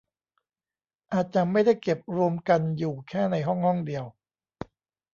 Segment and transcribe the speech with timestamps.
[1.13, 4.05] อาจจะไม่ได้เก็บรวมกันอยู่แค่ในห้องห้องเดียว